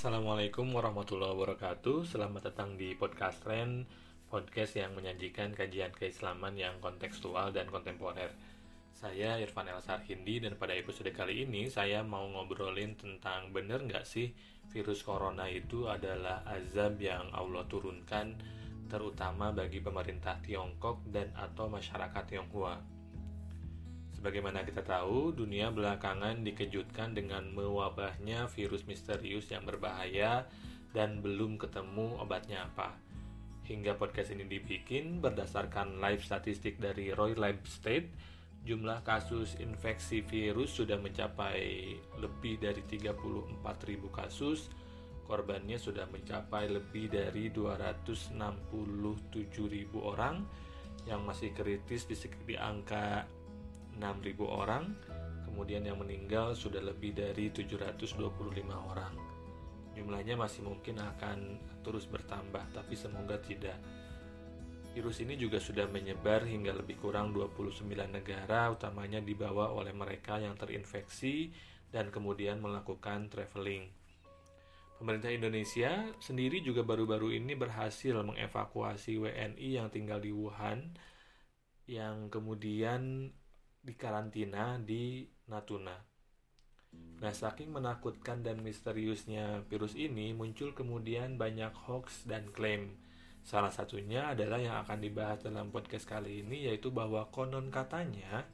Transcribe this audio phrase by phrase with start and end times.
[0.00, 2.08] Assalamualaikum warahmatullahi wabarakatuh.
[2.08, 3.84] Selamat datang di Podcast Trend
[4.32, 8.32] Podcast yang menyajikan kajian keislaman yang kontekstual dan kontemporer.
[8.96, 14.08] Saya Irfan Elsar Hindi dan pada episode kali ini Saya mau ngobrolin tentang bener nggak
[14.08, 14.32] sih
[14.72, 18.40] Virus Corona itu adalah azab yang Allah turunkan
[18.88, 22.99] Terutama bagi pemerintah Tiongkok dan atau masyarakat Tionghoa
[24.20, 30.44] Sebagaimana kita tahu, dunia belakangan dikejutkan dengan mewabahnya virus misterius yang berbahaya
[30.92, 33.00] dan belum ketemu obatnya apa.
[33.64, 38.12] Hingga podcast ini dibikin berdasarkan live statistik dari Roy Lab State,
[38.68, 43.56] jumlah kasus infeksi virus sudah mencapai lebih dari 34.000
[44.12, 44.68] kasus,
[45.24, 48.36] korbannya sudah mencapai lebih dari 267.000
[49.96, 50.44] orang,
[51.08, 52.12] yang masih kritis di,
[52.44, 53.39] di angka
[53.98, 54.94] 6.000 orang,
[55.48, 58.20] kemudian yang meninggal sudah lebih dari 725
[58.70, 59.14] orang.
[59.98, 63.76] Jumlahnya masih mungkin akan terus bertambah, tapi semoga tidak.
[64.90, 70.58] Virus ini juga sudah menyebar hingga lebih kurang 29 negara, utamanya dibawa oleh mereka yang
[70.58, 71.54] terinfeksi
[71.94, 73.90] dan kemudian melakukan traveling.
[75.00, 80.92] Pemerintah Indonesia sendiri juga baru-baru ini berhasil mengevakuasi WNI yang tinggal di Wuhan
[81.88, 83.32] yang kemudian
[83.80, 85.96] dikarantina di Natuna.
[87.20, 92.96] Nah, saking menakutkan dan misteriusnya virus ini, muncul kemudian banyak hoax dan klaim.
[93.40, 98.44] Salah satunya adalah yang akan dibahas dalam podcast kali ini, yaitu bahwa konon katanya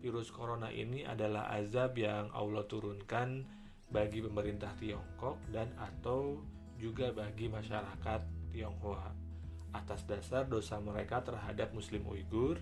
[0.00, 3.44] virus corona ini adalah azab yang Allah turunkan
[3.92, 6.40] bagi pemerintah Tiongkok dan atau
[6.80, 9.12] juga bagi masyarakat Tionghoa
[9.70, 12.58] atas dasar dosa mereka terhadap Muslim Uighur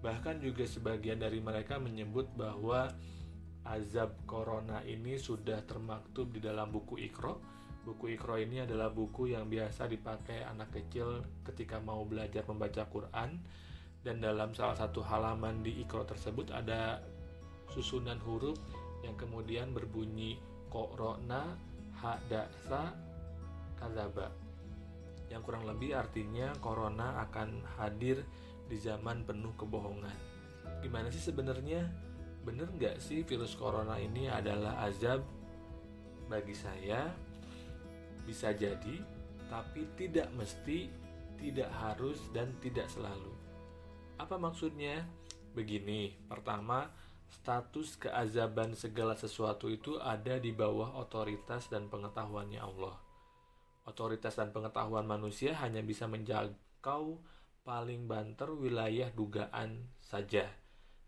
[0.00, 2.92] Bahkan juga sebagian dari mereka menyebut bahwa
[3.66, 7.40] azab corona ini sudah termaktub di dalam buku Ikro.
[7.86, 13.42] Buku Ikro ini adalah buku yang biasa dipakai anak kecil ketika mau belajar membaca Quran.
[14.06, 17.02] Dan dalam salah satu halaman di Ikro tersebut ada
[17.74, 18.58] susunan huruf
[19.02, 20.38] yang kemudian berbunyi
[20.70, 21.58] Korona
[21.98, 22.94] Hadasa
[23.74, 24.46] Kazaba
[25.30, 28.22] yang kurang lebih artinya corona akan hadir
[28.66, 30.14] di zaman penuh kebohongan.
[30.82, 31.86] Gimana sih sebenarnya?
[32.46, 35.22] Bener nggak sih virus corona ini adalah azab?
[36.26, 37.10] Bagi saya,
[38.26, 38.98] bisa jadi,
[39.46, 40.90] tapi tidak mesti,
[41.38, 43.30] tidak harus, dan tidak selalu.
[44.18, 45.06] Apa maksudnya?
[45.54, 46.90] Begini, pertama,
[47.30, 52.98] status keazaban segala sesuatu itu ada di bawah otoritas dan pengetahuannya Allah.
[53.86, 57.22] Otoritas dan pengetahuan manusia hanya bisa menjangkau
[57.66, 60.46] paling banter wilayah dugaan saja.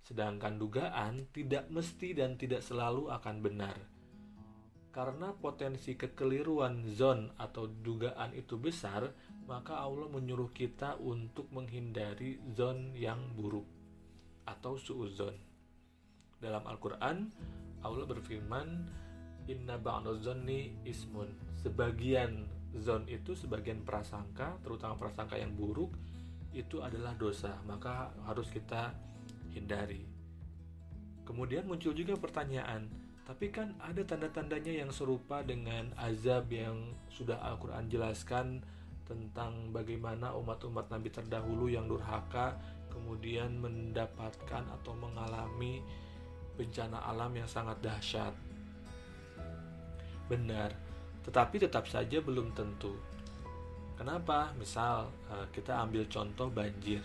[0.03, 3.79] Sedangkan dugaan tidak mesti dan tidak selalu akan benar.
[4.91, 9.07] Karena potensi kekeliruan zon atau dugaan itu besar,
[9.47, 13.69] maka Allah menyuruh kita untuk menghindari zon yang buruk
[14.43, 15.39] atau suuzon.
[16.43, 17.31] Dalam Al-Quran,
[17.87, 18.69] Allah berfirman,
[19.47, 21.31] Inna ba'dozonni ismun.
[21.63, 22.51] Sebagian
[22.83, 25.95] zon itu sebagian prasangka, terutama prasangka yang buruk,
[26.53, 28.95] itu adalah dosa, maka harus kita
[29.53, 30.05] hindari.
[31.29, 32.89] Kemudian muncul juga pertanyaan,
[33.29, 38.65] tapi kan ada tanda-tandanya yang serupa dengan azab yang sudah Al-Quran jelaskan
[39.05, 42.57] tentang bagaimana umat-umat Nabi terdahulu yang durhaka
[42.89, 45.85] kemudian mendapatkan atau mengalami
[46.57, 48.33] bencana alam yang sangat dahsyat.
[50.29, 50.73] Benar,
[51.29, 52.97] tetapi tetap saja belum tentu.
[53.99, 54.55] Kenapa?
[54.55, 57.03] Misal eh, kita ambil contoh banjir.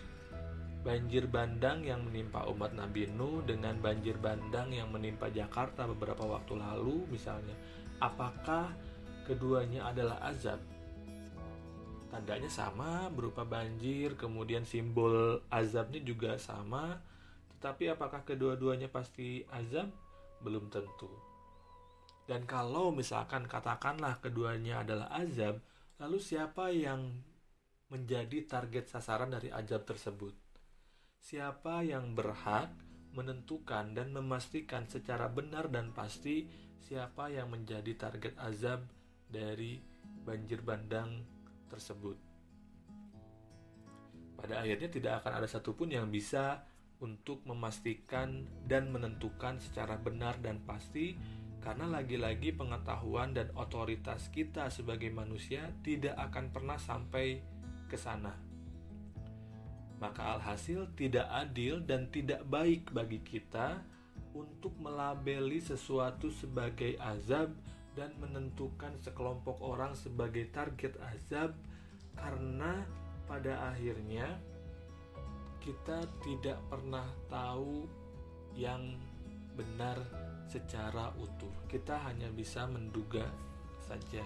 [0.86, 6.53] Banjir bandang yang menimpa umat Nabi Nuh dengan banjir bandang yang menimpa Jakarta beberapa waktu
[6.53, 7.58] lalu misalnya.
[7.98, 8.70] Apakah
[9.26, 10.62] keduanya adalah azab?
[12.14, 17.02] Tandanya sama berupa banjir, kemudian simbol azabnya juga sama.
[17.58, 19.90] Tetapi apakah kedua-duanya pasti azab?
[20.46, 21.09] Belum tentu.
[22.30, 25.58] Dan kalau misalkan katakanlah keduanya adalah azab,
[26.01, 27.13] Lalu siapa yang
[27.93, 30.34] menjadi target sasaran dari ajab tersebut?
[31.22, 32.73] Siapa yang berhak
[33.13, 36.49] menentukan dan memastikan secara benar dan pasti
[36.81, 38.90] siapa yang menjadi target azab
[39.29, 39.78] dari
[40.25, 41.22] banjir bandang
[41.69, 42.17] tersebut?
[44.34, 46.66] Pada akhirnya tidak akan ada satupun yang bisa
[46.99, 51.16] untuk memastikan dan menentukan secara benar dan pasti
[51.64, 57.40] karena lagi-lagi pengetahuan dan otoritas kita sebagai manusia tidak akan pernah sampai
[57.88, 58.36] ke sana.
[60.04, 63.80] Maka alhasil tidak adil dan tidak baik bagi kita
[64.36, 67.56] untuk melabeli sesuatu sebagai azab
[67.96, 71.56] dan menentukan sekelompok orang sebagai target azab
[72.20, 72.84] karena
[73.24, 74.28] pada akhirnya
[75.64, 77.88] kita tidak pernah tahu
[78.52, 79.00] yang
[79.56, 79.96] benar
[80.47, 81.53] secara utuh.
[81.67, 83.28] Kita hanya bisa menduga
[83.84, 84.23] saja.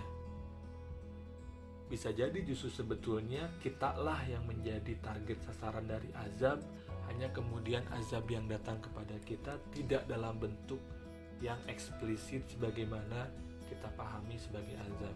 [1.87, 6.59] Bisa jadi justru sebetulnya kitalah yang menjadi target sasaran dari azab,
[7.07, 10.83] hanya kemudian azab yang datang kepada kita tidak dalam bentuk
[11.39, 13.31] yang eksplisit sebagaimana
[13.71, 15.15] kita pahami sebagai azab.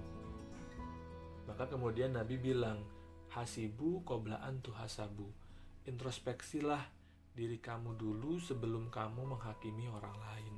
[1.52, 2.80] Maka kemudian Nabi bilang,
[3.36, 5.28] hasibu qoblaan tuhasabu.
[5.84, 6.88] Introspeksilah
[7.36, 10.56] diri kamu dulu sebelum kamu menghakimi orang lain.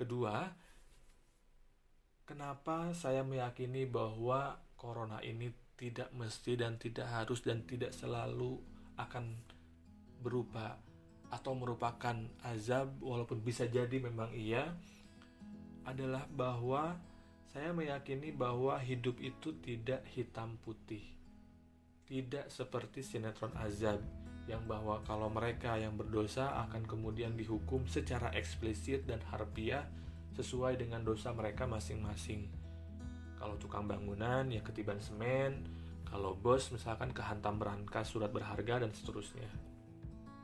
[0.00, 0.48] Kedua,
[2.30, 8.54] Kenapa saya meyakini bahwa corona ini tidak mesti dan tidak harus dan tidak selalu
[8.94, 9.34] akan
[10.22, 10.78] berupa
[11.34, 12.14] atau merupakan
[12.46, 14.78] azab walaupun bisa jadi memang iya
[15.82, 17.02] adalah bahwa
[17.50, 21.02] saya meyakini bahwa hidup itu tidak hitam putih.
[22.06, 23.98] Tidak seperti sinetron azab
[24.50, 29.86] yang bahwa kalau mereka yang berdosa akan kemudian dihukum secara eksplisit dan harfiah
[30.34, 32.50] sesuai dengan dosa mereka masing-masing.
[33.38, 35.64] Kalau tukang bangunan ya ketiban semen,
[36.10, 39.46] kalau bos misalkan kehantam berangkas surat berharga dan seterusnya.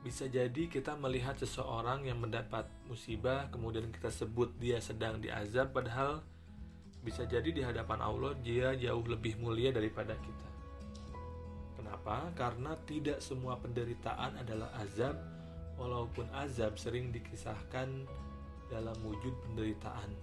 [0.06, 6.22] Bisa jadi kita melihat seseorang yang mendapat musibah kemudian kita sebut dia sedang diazab padahal
[7.02, 10.45] bisa jadi di hadapan Allah dia jauh lebih mulia daripada kita.
[12.06, 12.38] Kenapa?
[12.38, 15.18] Karena tidak semua penderitaan adalah azab
[15.74, 18.06] walaupun azab sering dikisahkan
[18.70, 20.14] dalam wujud penderitaan.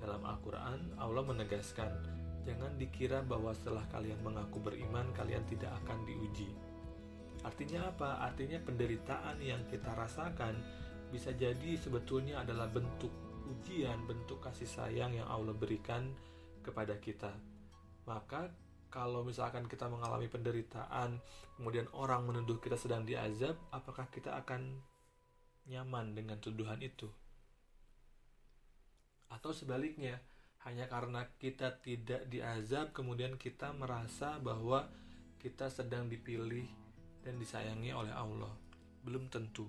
[0.00, 1.92] Dalam Al-Quran, Allah menegaskan,
[2.48, 6.48] jangan dikira bahwa setelah kalian mengaku beriman, kalian tidak akan diuji.
[7.44, 8.24] Artinya apa?
[8.32, 10.56] Artinya penderitaan yang kita rasakan
[11.12, 13.12] bisa jadi sebetulnya adalah bentuk
[13.52, 16.08] ujian, bentuk kasih sayang yang Allah berikan
[16.64, 17.36] kepada kita.
[18.08, 18.48] Maka
[18.90, 21.22] kalau misalkan kita mengalami penderitaan,
[21.56, 24.82] kemudian orang menuduh kita sedang diazab, apakah kita akan
[25.70, 27.06] nyaman dengan tuduhan itu?
[29.30, 30.18] atau sebaliknya
[30.66, 34.90] hanya karena kita tidak diazab kemudian kita merasa bahwa
[35.40, 36.68] kita sedang dipilih
[37.24, 38.52] dan disayangi oleh Allah?
[39.00, 39.64] Belum tentu.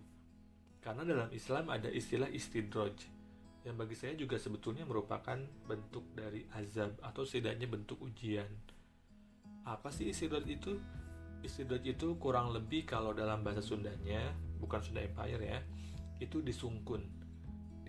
[0.84, 3.24] Karena dalam Islam ada istilah istidroj
[3.62, 5.38] yang bagi saya juga sebetulnya merupakan
[5.70, 8.50] bentuk dari azab atau setidaknya bentuk ujian
[9.72, 10.76] apa sih istidroj itu
[11.42, 15.60] istidroj itu kurang lebih kalau dalam bahasa Sundanya bukan Sunda Empire ya
[16.22, 17.22] itu disungkun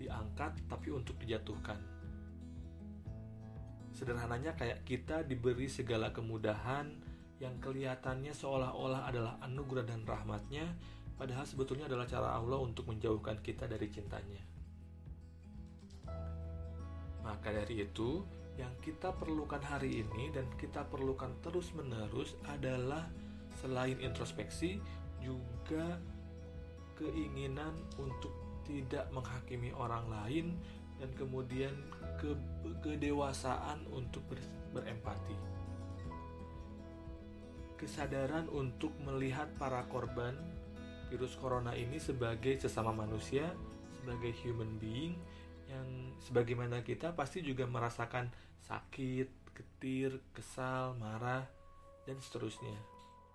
[0.03, 1.79] diangkat tapi untuk dijatuhkan.
[3.93, 6.91] Sederhananya kayak kita diberi segala kemudahan
[7.37, 10.65] yang kelihatannya seolah-olah adalah anugerah dan rahmatnya,
[11.15, 14.41] padahal sebetulnya adalah cara Allah untuk menjauhkan kita dari cintanya.
[17.21, 18.25] Maka dari itu,
[18.57, 23.09] yang kita perlukan hari ini dan kita perlukan terus-menerus adalah
[23.57, 24.77] selain introspeksi
[25.17, 25.97] juga
[26.93, 28.31] keinginan untuk
[28.63, 30.45] tidak menghakimi orang lain
[31.01, 31.73] dan kemudian
[32.21, 32.31] ke
[32.85, 34.39] kedewasaan untuk ber,
[34.71, 35.35] berempati.
[37.75, 40.37] Kesadaran untuk melihat para korban
[41.11, 43.51] virus corona ini sebagai sesama manusia,
[43.99, 45.19] sebagai human being
[45.73, 45.89] yang
[46.21, 48.29] sebagaimana kita pasti juga merasakan
[48.61, 51.49] sakit, getir, kesal, marah,
[52.05, 52.77] dan seterusnya.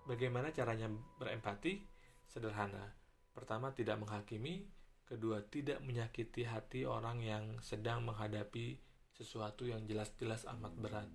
[0.07, 0.87] Bagaimana caranya
[1.19, 1.83] berempati?
[2.29, 2.95] Sederhana.
[3.35, 4.65] Pertama, tidak menghakimi,
[5.09, 8.77] Kedua, tidak menyakiti hati orang yang sedang menghadapi
[9.09, 11.09] sesuatu yang jelas-jelas amat berat.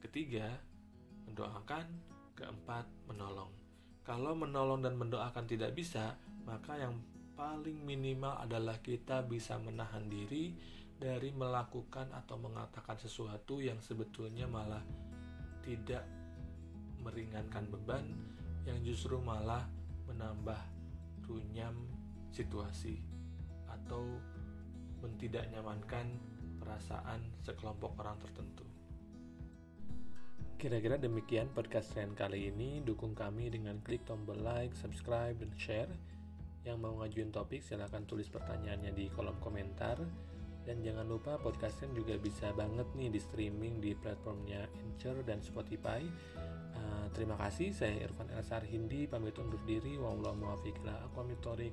[0.00, 0.48] Ketiga,
[1.28, 2.16] mendoakan.
[2.36, 3.48] Keempat, menolong.
[4.04, 7.00] Kalau menolong dan mendoakan tidak bisa, maka yang
[7.36, 10.56] paling minimal adalah kita bisa menahan diri
[10.96, 14.80] dari melakukan atau mengatakan sesuatu yang sebetulnya malah
[15.60, 16.08] tidak
[17.04, 18.08] meringankan beban,
[18.64, 19.68] yang justru malah
[20.08, 20.58] menambah
[21.28, 21.76] runyam
[22.32, 23.04] situasi
[23.68, 24.16] atau
[25.20, 25.46] tidak
[26.58, 28.64] perasaan sekelompok orang tertentu.
[30.56, 32.80] Kira-kira demikian podcast kali ini.
[32.80, 35.92] Dukung kami dengan klik tombol like, subscribe, dan share.
[36.66, 40.02] Yang mau ngajuin topik silahkan tulis pertanyaannya di kolom komentar.
[40.66, 45.38] Dan jangan lupa podcast Ren juga bisa banget nih di streaming di platformnya Anchor dan
[45.38, 46.02] Spotify.
[46.74, 49.94] Uh, terima kasih, saya Irfan Elsar Hindi, pamit undur diri.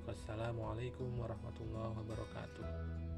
[0.05, 3.12] Wassalamualaikum warahmatullahi wabarakatuh.